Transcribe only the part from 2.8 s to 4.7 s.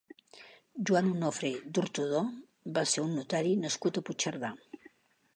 ser un notari nascut a Puigcerdà.